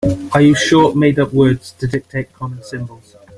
[0.33, 3.15] I use short made-up words to dictate common symbols.